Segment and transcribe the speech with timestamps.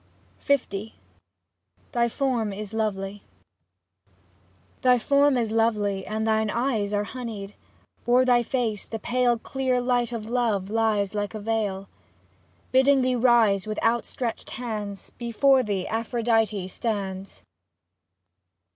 [0.39, 1.21] 53 L
[1.91, 3.21] THY FORM IS LOVELY
[4.81, 7.53] Thy form is lovely and thine eyes are honeyed.
[8.07, 11.87] O'er thy face the pale Clear light of love lies like a veil.
[12.71, 15.11] Bidding thee rise, With outstretched hands.
[15.19, 17.43] Before thee Aphrodite stands.